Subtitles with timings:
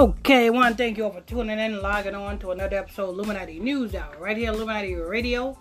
[0.00, 2.78] Okay, I want to thank you all for tuning in and logging on to another
[2.78, 5.58] episode of Illuminati News Hour, right here, Illuminati Radio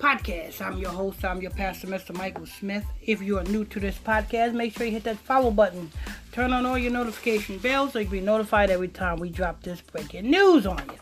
[0.00, 0.62] Podcast.
[0.62, 2.16] I'm your host, I'm your pastor, Mr.
[2.16, 2.86] Michael Smith.
[3.02, 5.90] If you are new to this podcast, make sure you hit that follow button.
[6.32, 9.62] Turn on all your notification bells so you can be notified every time we drop
[9.62, 10.98] this breaking news on you.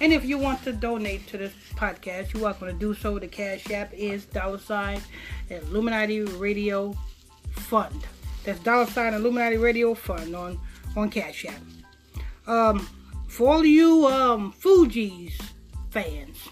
[0.00, 3.18] And if you want to donate to this podcast, you're welcome to do so.
[3.18, 5.00] The Cash App is dollar sign
[5.50, 6.96] Illuminati Radio
[7.50, 8.06] Fund.
[8.44, 10.60] That's dollar sign Illuminati Radio Fund on,
[10.96, 11.60] on Cash App.
[12.46, 12.88] Um,
[13.28, 15.32] for all you um Fugees
[15.90, 16.48] fans,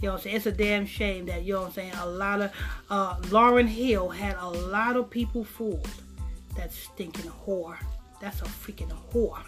[0.00, 0.36] you know what I'm saying?
[0.36, 2.52] It's a damn shame that, you know what I'm saying, a lot of,
[2.90, 5.88] uh, Lauryn Hill had a lot of people fooled.
[6.56, 7.78] That stinking whore.
[8.20, 9.42] That's a freaking whore.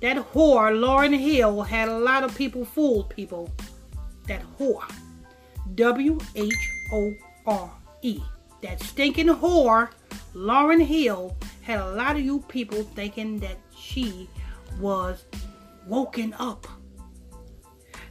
[0.00, 3.50] That whore, Lauryn Hill, had a lot of people fooled, people.
[4.26, 4.90] That whore.
[5.74, 6.54] W H
[6.92, 7.14] O
[7.46, 7.70] R
[8.02, 8.20] E.
[8.62, 9.90] That stinking whore,
[10.34, 14.28] Lauryn Hill, had a lot of you people thinking that she
[14.80, 15.24] was
[15.86, 16.66] woken up.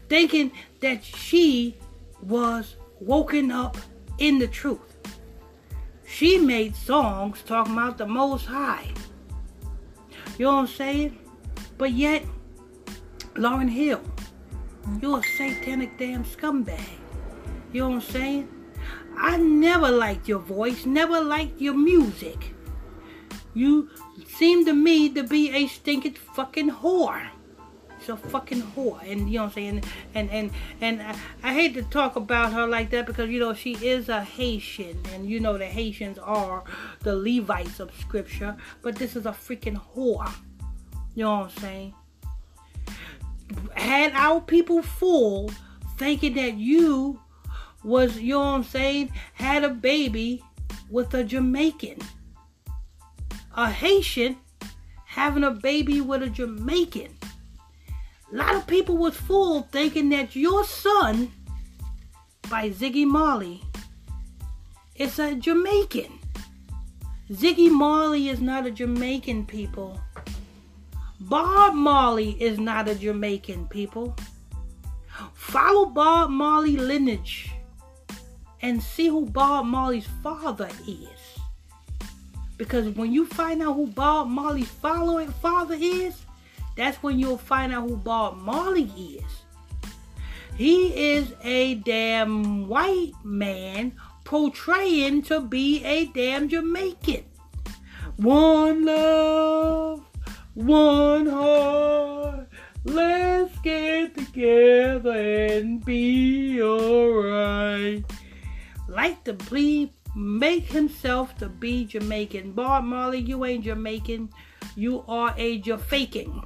[0.10, 1.78] Thinking that she
[2.22, 3.78] was woken up
[4.18, 4.98] in the truth.
[6.06, 8.92] She made songs talking about the Most High.
[10.38, 11.18] You know what I'm saying?
[11.78, 12.24] But yet,
[13.36, 14.02] Lauryn Hill,
[15.02, 16.80] you're a satanic damn scumbag.
[17.72, 18.50] You know what I'm saying?
[19.18, 22.54] I never liked your voice, never liked your music.
[23.58, 23.89] You
[24.27, 27.27] seem to me to be a stinking fucking whore.
[28.00, 29.02] She's a fucking whore.
[29.09, 29.83] And you know what I'm saying?
[30.13, 33.53] And and and I, I hate to talk about her like that because you know
[33.53, 36.63] she is a Haitian and you know the Haitians are
[37.02, 40.31] the Levites of scripture, but this is a freaking whore.
[41.16, 41.94] You know what I'm saying?
[43.73, 45.55] Had our people fooled
[45.97, 47.19] thinking that you
[47.83, 50.44] was, you know what I'm saying, had a baby
[50.89, 52.00] with a Jamaican.
[53.58, 54.38] A Haitian
[55.05, 57.17] having a baby with a Jamaican.
[58.31, 61.31] A lot of people was fooled thinking that your son
[62.51, 63.63] by Ziggy Marley
[64.96, 66.19] is a Jamaican.
[67.31, 70.00] Ziggy Marley is not a Jamaican people.
[71.19, 74.16] Bob Marley is not a Jamaican people.
[75.34, 77.50] Follow Bob Marley lineage
[78.62, 81.16] and see who Bob Marley's father is.
[82.57, 86.16] Because when you find out who Bob Marley's following father is,
[86.75, 89.23] that's when you'll find out who Bob Marley is.
[90.56, 97.23] He is a damn white man portraying to be a damn Jamaican.
[98.17, 100.03] One love,
[100.56, 102.47] one heart.
[102.84, 108.03] Let's get together and be alright.
[108.88, 112.53] Like the be make himself to be Jamaican.
[112.53, 114.29] Bob Marley, you ain't Jamaican.
[114.75, 116.44] You are a Jafaking.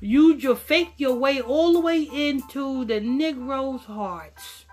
[0.00, 4.64] You Jafake your way all the way into the Negroes' hearts.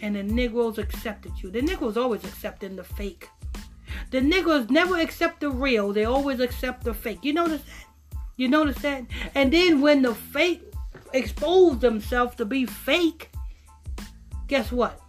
[0.00, 1.50] And the Negroes accepted you.
[1.50, 3.28] The Negroes always accepting the fake.
[4.10, 5.92] The Negroes never accept the real.
[5.92, 7.20] They always accept the fake.
[7.22, 8.18] You notice that?
[8.36, 9.04] You notice that?
[9.34, 10.62] And then when the fake
[11.12, 13.30] expose themselves to be fake,
[14.48, 15.00] guess what?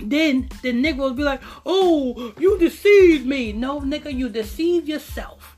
[0.00, 3.52] Then the Negroes be like, oh, you deceived me.
[3.52, 5.56] No, nigga, you deceived yourself.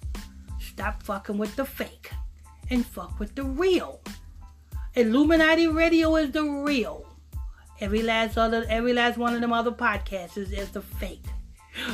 [0.59, 2.11] Stop fucking with the fake
[2.71, 4.01] and fuck with the real.
[4.95, 7.07] Illuminati Radio is the real.
[7.81, 11.25] Every last other, every last one of them other podcasts is, is the fake.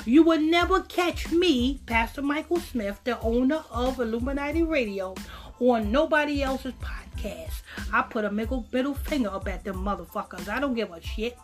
[0.05, 5.15] You will never catch me, Pastor Michael Smith, the owner of Illuminati Radio,
[5.61, 7.63] on nobody else's podcast.
[7.93, 10.49] I put a middle, middle finger up at them motherfuckers.
[10.49, 11.37] I don't give a shit.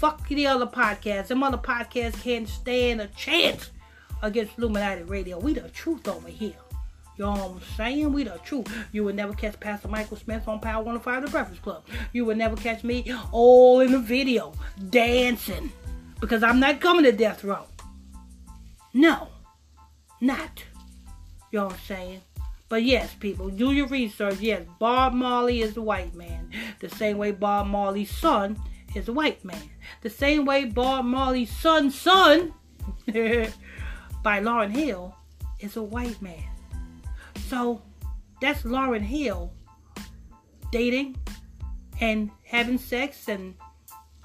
[0.00, 1.26] Fuck the other podcasts.
[1.26, 3.70] Them other podcasts can't stand a chance
[4.22, 5.38] against Illuminati Radio.
[5.38, 6.54] We the truth over here.
[7.18, 8.10] You know what I'm saying?
[8.14, 8.66] We the truth.
[8.92, 11.84] You would never catch Pastor Michael Smith on Power 105 The Breakfast Club.
[12.14, 14.54] You would never catch me all in the video
[14.88, 15.70] dancing.
[16.18, 17.66] Because I'm not coming to death row.
[18.94, 19.28] No.
[20.18, 20.64] Not.
[21.52, 22.20] You know what I'm saying?
[22.70, 24.40] But yes, people, do your research.
[24.40, 26.50] Yes, Bob Marley is a white man.
[26.78, 28.58] The same way Bob Marley's son
[28.94, 29.70] is a white man.
[30.02, 32.52] The same way Bob Marley's Son son
[33.06, 35.14] by Lauryn Hill
[35.60, 36.44] is a white man.
[37.48, 37.82] So
[38.40, 39.52] that's Lauryn Hill
[40.72, 41.16] dating
[42.00, 43.54] and having sex and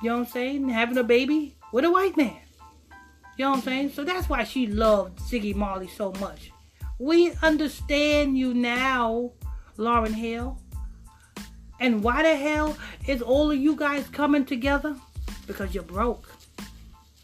[0.01, 2.37] you know what I'm saying, having a baby with a white man.
[3.37, 3.91] You know what I'm saying?
[3.91, 6.51] So that's why she loved Ziggy Marley so much.
[6.99, 9.31] We understand you now,
[9.77, 10.61] Lauryn Hill.
[11.79, 12.77] And why the hell
[13.07, 14.95] is all of you guys coming together?
[15.47, 16.27] Because you're broke.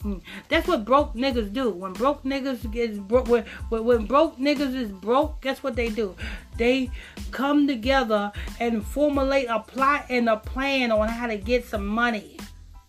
[0.01, 0.18] Hmm.
[0.50, 1.69] That's what broke niggas do.
[1.69, 5.89] When broke niggas is broke, when, when, when broke niggas is broke, guess what they
[5.89, 6.15] do?
[6.57, 6.89] They
[7.30, 12.38] come together and formulate a plot and a plan on how to get some money.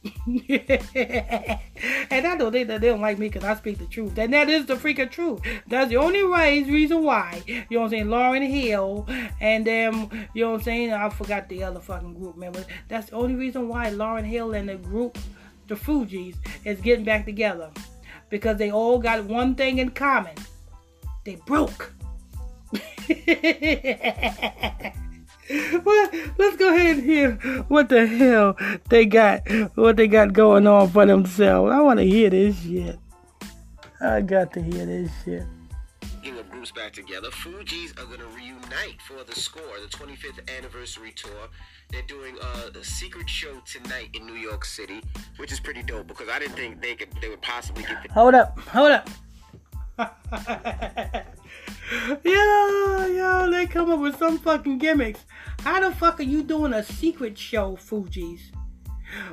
[0.26, 4.18] and I know they, they don't like me because I speak the truth.
[4.18, 5.40] And that is the freaking truth.
[5.68, 7.42] That's the only way, reason why.
[7.46, 8.06] You know what I'm saying?
[8.06, 9.06] Lauryn Hill
[9.40, 10.92] and them, you know what I'm saying?
[10.92, 12.64] I forgot the other fucking group members.
[12.88, 15.18] That's the only reason why Lauryn Hill and the group,
[15.68, 17.70] the Fugees, is getting back together.
[18.28, 20.34] Because they all got one thing in common.
[21.24, 21.92] They broke.
[25.84, 26.08] well,
[26.38, 27.32] let's go ahead and hear
[27.68, 28.56] what the hell
[28.88, 29.42] they got,
[29.76, 31.72] what they got going on for themselves.
[31.72, 32.98] I want to hear this shit.
[34.00, 35.44] I got to hear this shit.
[36.76, 41.48] Back together, Fugees are gonna reunite for the score, the 25th anniversary tour.
[41.90, 45.02] They're doing uh, a secret show tonight in New York City,
[45.36, 48.04] which is pretty dope because I didn't think they could, they would possibly get.
[48.04, 49.10] The- hold up, hold up.
[52.24, 55.24] yo, yo, they come up with some fucking gimmicks.
[55.60, 58.40] How the fuck are you doing a secret show, Fugees?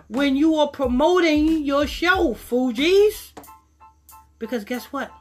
[0.07, 3.31] When you are promoting your show, Fugees?
[4.37, 5.11] Because guess what?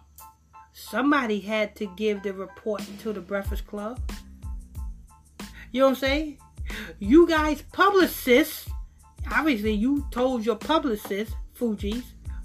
[0.72, 4.00] Somebody had to give the report to the Breakfast Club.
[5.72, 6.38] You know what I'm saying?
[6.98, 8.68] You guys, publicists,
[9.30, 12.04] obviously you told your publicist, Fugees,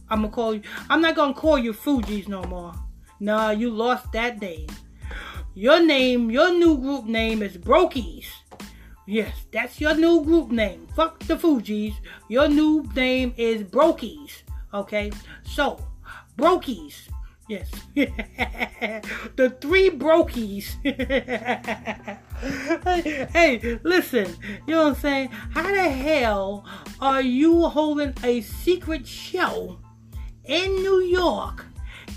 [0.10, 0.62] I'm gonna call you.
[0.90, 2.74] I'm not gonna call you Fugees no more.
[3.24, 4.68] Nah, you lost that name.
[5.56, 8.26] Your name, your new group name is Brokies.
[9.08, 10.90] Yes, that's your new group name.
[10.94, 11.94] Fuck the Fugees.
[12.28, 14.42] Your new name is Brokies.
[14.74, 15.10] Okay?
[15.44, 15.80] So,
[16.38, 17.08] Brokies.
[17.48, 17.72] Yes.
[17.96, 20.76] the three Brokies.
[22.84, 24.36] hey, hey, listen.
[24.68, 25.30] You know what I'm saying?
[25.30, 26.66] How the hell
[27.00, 29.80] are you holding a secret show
[30.44, 31.68] in New York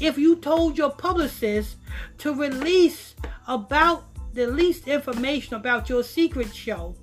[0.00, 1.76] if you told your publicist
[2.18, 3.14] to release
[3.46, 4.04] about
[4.34, 6.94] the least information about your secret show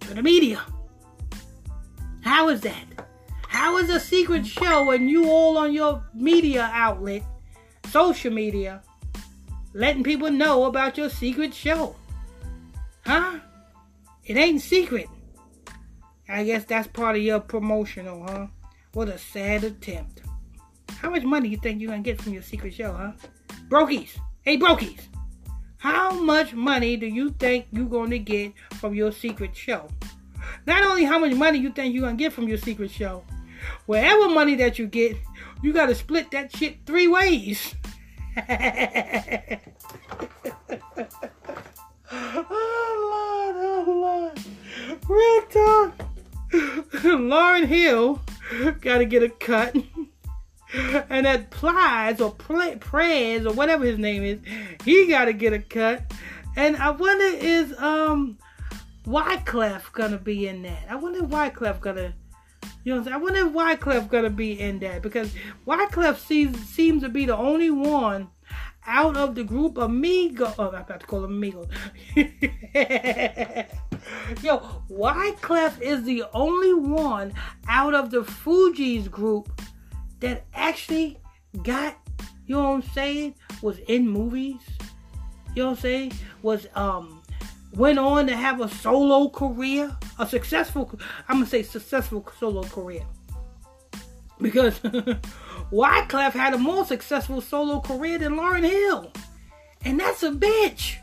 [0.00, 0.60] to the media.
[2.22, 2.84] How is that?
[3.48, 7.22] How is a secret show and you all on your media outlet,
[7.90, 8.82] social media,
[9.74, 11.94] letting people know about your secret show?
[13.06, 13.38] Huh?
[14.24, 15.08] It ain't secret.
[16.28, 18.46] I guess that's part of your promotional, huh?
[18.94, 20.23] What a sad attempt.
[21.04, 23.12] How much money you think you're gonna get from your secret show, huh?
[23.68, 24.18] Brokies.
[24.40, 25.02] Hey, Brokies.
[25.76, 29.90] How much money do you think you're gonna get from your secret show?
[30.66, 33.22] Not only how much money you think you're gonna get from your secret show,
[33.84, 35.18] wherever money that you get,
[35.62, 37.74] you gotta split that shit three ways.
[38.38, 38.40] oh
[43.12, 44.38] Lord, oh Lord.
[45.06, 45.92] Real talk.
[47.04, 48.22] Lauryn Hill
[48.80, 49.76] gotta get a cut
[51.08, 54.40] and that Plies or Pl- Prez or whatever his name is,
[54.84, 56.02] he got to get a cut.
[56.56, 58.38] And I wonder is um
[59.06, 60.86] Wyclef gonna be in that?
[60.88, 62.14] I wonder if Wyclef gonna,
[62.84, 65.32] you know, I wonder if Wyclef gonna be in that because
[65.66, 68.28] Wyclef seems seems to be the only one
[68.86, 70.54] out of the group of Migo.
[70.58, 71.68] Oh, I'm about to call him Migo.
[74.42, 74.58] Yo,
[74.90, 77.32] Wyclef is the only one
[77.68, 79.48] out of the Fugees group
[80.24, 81.18] that actually
[81.62, 81.98] got,
[82.46, 84.62] you know what I'm saying, was in movies.
[85.54, 86.12] You know what I'm saying?
[86.40, 87.22] Was um
[87.74, 90.90] went on to have a solo career, a successful
[91.28, 93.02] I'm gonna say successful solo career.
[94.40, 94.80] Because
[95.70, 99.12] Wyclef had a more successful solo career than Lauryn Hill.
[99.84, 100.96] And that's a bitch.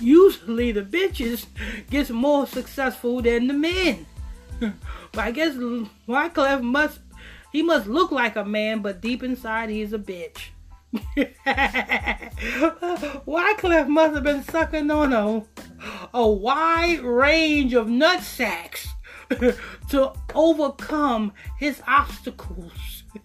[0.00, 1.44] Usually the bitches
[1.90, 4.06] gets more successful than the men.
[4.60, 5.54] but I guess
[6.08, 7.00] Wyclef must
[7.52, 10.50] he must look like a man, but deep inside he's a bitch.
[13.26, 15.44] Wyclef must have been sucking on a,
[16.12, 18.88] a wide range of nut sacks
[19.90, 23.04] to overcome his obstacles.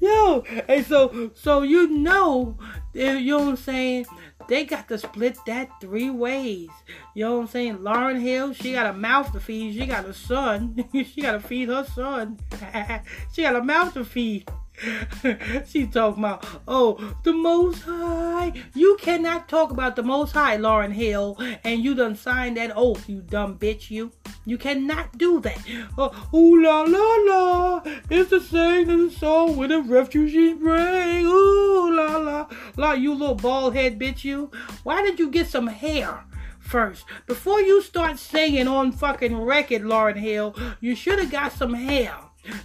[0.00, 2.56] Yo, and so so you know,
[2.92, 4.06] you know what I'm saying?
[4.48, 6.68] They got to split that three ways.
[7.14, 7.78] You know what I'm saying?
[7.78, 9.74] Lauryn Hill, she got a mouth to feed.
[9.74, 10.84] She got a son.
[10.92, 12.38] she got to feed her son.
[13.32, 14.48] she got a mouth to feed.
[15.66, 18.52] she talking about, oh, the Most High.
[18.74, 23.08] You cannot talk about the Most High, Lauryn Hill, and you done signed that oath,
[23.08, 24.12] you dumb bitch, you.
[24.46, 25.58] You cannot do that.
[25.98, 31.26] Uh, ooh la la la, it's the same as the song with the refugees bring.
[31.26, 34.50] Ooh la la la, you little bald head bitch, you.
[34.84, 36.24] Why did you get some hair
[36.60, 37.04] first.
[37.26, 42.14] Before you start singing on fucking record, Lauryn Hill, you should have got some hair.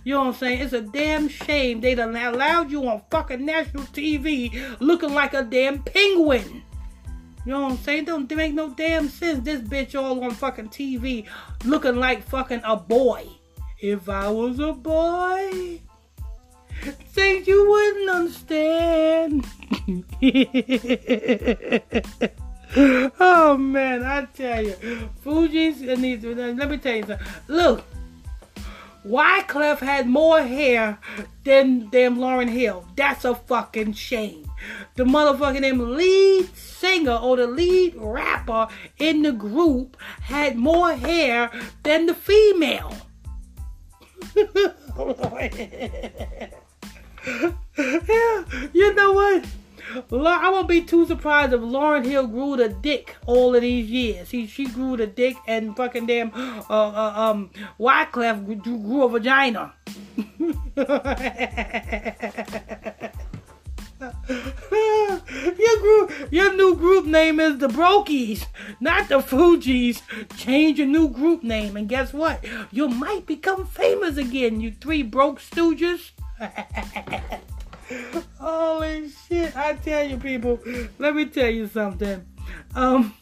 [0.04, 0.62] You know what I'm saying?
[0.62, 5.44] It's a damn shame they done allowed you on fucking national TV looking like a
[5.44, 6.64] damn penguin.
[7.46, 8.06] You know what I'm saying?
[8.06, 9.44] Don't make no damn sense.
[9.44, 11.26] This bitch all on fucking TV
[11.66, 13.28] looking like fucking a boy.
[13.80, 15.82] If I was a boy,
[16.82, 19.48] things you wouldn't understand.
[23.20, 24.76] oh man, I tell you,
[25.82, 26.24] and these.
[26.24, 27.28] Let me tell you something.
[27.48, 27.84] Look,
[29.04, 31.00] Wyclef had more hair
[31.44, 32.86] than damn Lauryn Hill.
[32.96, 34.51] That's a fucking shame.
[34.96, 41.52] The motherfucking damn lead singer or the lead rapper in the group had more hair
[41.84, 42.94] than the female.
[44.36, 44.46] yeah,
[48.74, 49.46] you know what?
[50.12, 54.32] I won't be too surprised if Lauryn Hill grew the dick all of these years.
[54.32, 57.50] He she grew the dick and fucking damn uh, uh um
[57.80, 59.74] Wyclef grew a vagina.
[64.72, 68.48] your group, your new group name is the Brokies,
[68.80, 70.02] not the Fugees.
[70.38, 72.44] Change your new group name, and guess what?
[72.72, 74.60] You might become famous again.
[74.60, 76.12] You three broke stooges.
[78.40, 79.56] Holy shit!
[79.56, 80.60] I tell you, people.
[80.98, 82.26] Let me tell you something.
[82.74, 83.14] Um,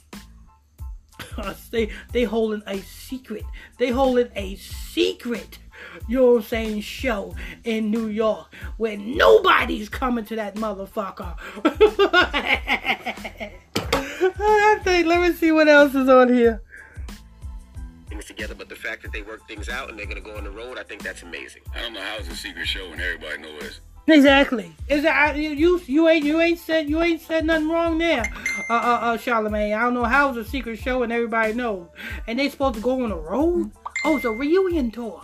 [1.71, 3.43] they they holding a secret.
[3.77, 5.59] They holding a secret.
[6.07, 6.81] You know what I'm saying?
[6.81, 11.35] Show in New York where nobody's coming to that motherfucker.
[14.41, 15.07] I think.
[15.07, 16.61] Let me see what else is on here
[18.19, 20.43] things together, but the fact that they work things out and they're gonna go on
[20.43, 21.61] the road, I think that's amazing.
[21.73, 24.71] I don't know how it's a secret show and everybody knows Exactly.
[24.87, 28.23] Is that you, you you ain't you ain't said you ain't said nothing wrong there,
[28.69, 29.73] uh uh uh Charlemagne.
[29.73, 31.87] I don't know how it's a secret show and everybody knows,
[32.27, 33.71] and they supposed to go on the road.
[34.05, 35.21] Oh, it's a reunion tour.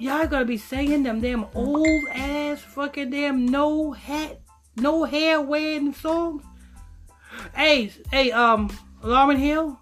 [0.00, 4.40] Y'all gonna be singing them damn old ass fucking damn no hat,
[4.76, 6.42] no hair wearing songs.
[7.54, 8.70] Hey, hey, um,
[9.02, 9.78] Lauryn Hill,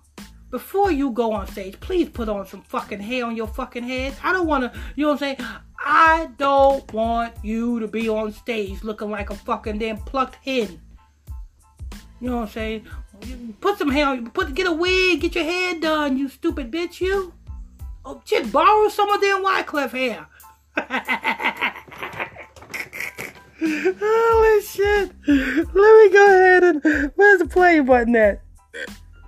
[0.50, 4.16] before you go on stage, please put on some fucking hair on your fucking head.
[4.24, 5.48] I don't want to, you know what I'm saying?
[5.78, 10.80] I don't want you to be on stage looking like a fucking damn plucked hen.
[12.20, 12.88] You know what I'm saying?
[13.60, 17.00] Put some hair on, put, get a wig, get your hair done, you stupid bitch,
[17.00, 17.34] you.
[18.10, 20.26] Oh, shit, borrow some of them Wyclef hair.
[23.60, 25.12] Holy shit.
[25.26, 28.40] Let me go ahead and, where's the play button at?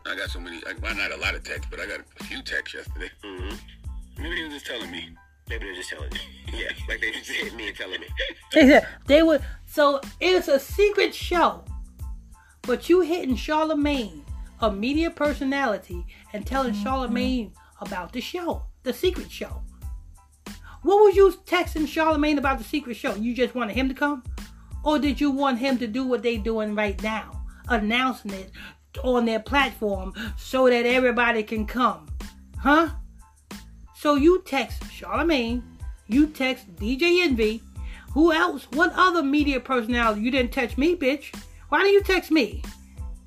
[0.06, 0.62] I got so many.
[0.66, 3.10] I, well, not a lot of texts, but I got a few texts yesterday.
[3.22, 4.22] Mm-hmm.
[4.22, 5.10] Maybe they were just telling me.
[5.50, 6.20] Maybe they're just telling me.
[6.58, 8.06] yeah, like they just hit me and telling me.
[8.54, 9.42] They they would.
[9.66, 11.64] So it's a secret show,
[12.62, 14.24] but you hitting Charlemagne,
[14.62, 16.82] a media personality, and telling mm-hmm.
[16.82, 19.62] Charlemagne about the show, the secret show.
[20.82, 23.14] What was you texting Charlemagne about the secret show?
[23.14, 24.22] You just wanted him to come,
[24.84, 28.50] or did you want him to do what they doing right now, announcing it
[29.02, 32.06] on their platform so that everybody can come.
[32.58, 32.90] Huh?
[33.96, 35.62] So you text Charlemagne,
[36.06, 37.62] you text DJ Envy,
[38.12, 38.66] who else?
[38.72, 40.22] What other media personality?
[40.22, 41.34] You didn't text me, bitch.
[41.68, 42.62] Why didn't you text me?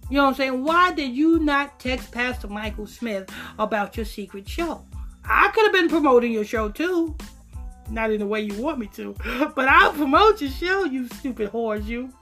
[0.09, 0.63] You know what I'm saying?
[0.63, 4.85] Why did you not text Pastor Michael Smith about your secret show?
[5.25, 7.15] I could have been promoting your show too.
[7.89, 9.15] Not in the way you want me to,
[9.55, 12.13] but I'll promote your show, you stupid whores, you.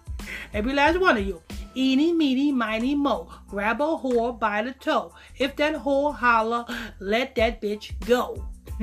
[0.53, 1.41] Every last one of you.
[1.75, 3.29] Eeny, meeny, miny, mo.
[3.47, 5.13] Grab a whore by the toe.
[5.37, 6.65] If that whore holler,
[6.99, 8.45] let that bitch go.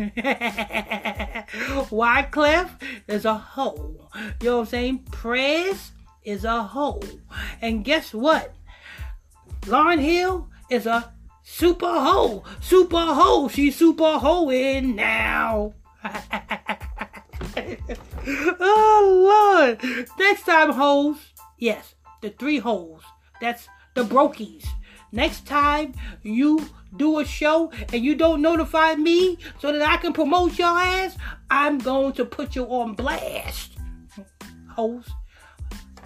[1.90, 2.70] Wyclef
[3.08, 4.08] is a hoe.
[4.40, 4.98] You know what I'm saying?
[5.10, 5.92] Press
[6.24, 7.02] is a hoe.
[7.60, 8.54] And guess what?
[9.62, 11.12] Lauryn Hill is a
[11.48, 12.42] super hoe.
[12.60, 13.48] Super hoe.
[13.48, 15.74] She's super hoeing now.
[18.60, 19.82] oh Lord.
[20.18, 21.16] Next time, hoes.
[21.58, 23.02] Yes, the three holes.
[23.40, 24.66] That's the brokies.
[25.10, 26.60] Next time you
[26.96, 31.16] do a show and you don't notify me so that I can promote your ass,
[31.50, 33.78] I'm going to put you on blast.
[34.70, 35.08] Hoes.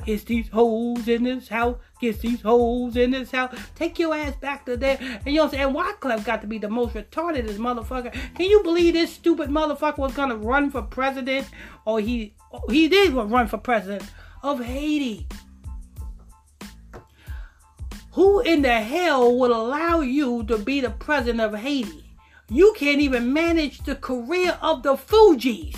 [0.06, 1.76] It's these holes in this house.
[2.00, 3.54] Get these holes in this house.
[3.74, 4.98] Take your ass back to there.
[5.00, 5.74] And you know what I'm saying?
[5.74, 8.12] Wyclef got to be the most retarded this motherfucker.
[8.34, 11.46] Can you believe this stupid motherfucker was gonna run for president?
[11.84, 12.34] Or he
[12.68, 14.04] he did run for president
[14.42, 15.26] of Haiti.
[18.12, 22.04] Who in the hell would allow you to be the president of Haiti?
[22.50, 25.76] You can't even manage the career of the Fugees.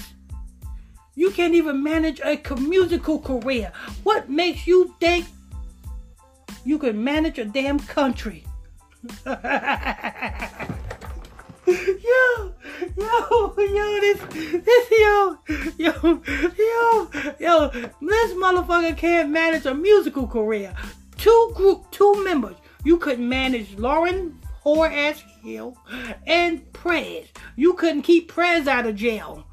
[1.14, 3.73] You can't even manage a musical career.
[4.02, 5.26] What makes you think
[6.64, 8.44] you can manage a damn country.
[9.26, 9.35] yo,
[12.97, 14.21] yo, yo, this,
[14.64, 15.38] this, yo,
[15.76, 16.23] yo,
[16.59, 20.75] yo, yo, this motherfucker can't manage a musical career.
[21.18, 22.56] Two group, two members.
[22.83, 25.76] You couldn't manage Lauryn whore ass Hill
[26.26, 27.26] and Prez.
[27.56, 29.47] You couldn't keep Prez out of jail.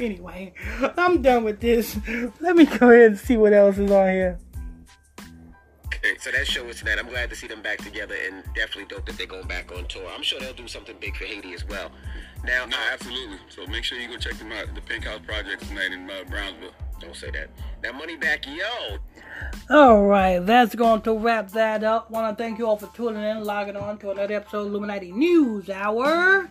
[0.00, 0.52] Anyway,
[0.96, 1.98] I'm done with this.
[2.40, 4.38] Let me go ahead and see what else is on here.
[5.86, 6.98] Okay, so that show is tonight.
[6.98, 9.86] I'm glad to see them back together, and definitely dope that they're going back on
[9.86, 10.06] tour.
[10.14, 11.90] I'm sure they'll do something big for Haiti as well.
[12.44, 13.38] Now, No, absolutely.
[13.48, 14.74] So make sure you go check them out.
[14.74, 16.72] The Pink House Project tonight in uh, Brownsville.
[17.00, 17.48] don't say that.
[17.82, 18.98] Now, money back, yo.
[19.70, 22.10] All right, that's going to wrap that up.
[22.10, 25.10] Want to thank you all for tuning in, logging on to another episode of Illuminati
[25.10, 26.50] News Hour,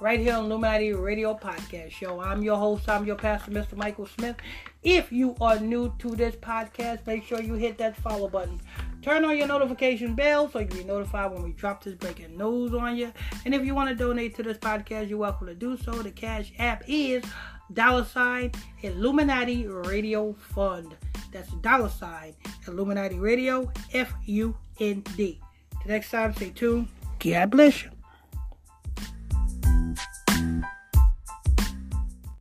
[0.00, 2.20] right here on Illuminati Radio Podcast Show.
[2.20, 3.76] I'm your host, I'm your pastor, Mr.
[3.76, 4.36] Michael Smith.
[4.82, 8.60] If you are new to this podcast, make sure you hit that follow button.
[9.00, 12.36] Turn on your notification bell so you can be notified when we drop this breaking
[12.36, 13.12] news on you.
[13.44, 15.92] And if you want to donate to this podcast, you're welcome to do so.
[15.92, 17.24] The cash app is
[17.72, 20.94] dollar sign Illuminati Radio Fund.
[21.32, 22.34] That's dollar sign
[22.68, 25.40] Illuminati Radio F U N D.
[25.84, 26.88] The next time, stay tuned.
[27.18, 27.95] God bless you.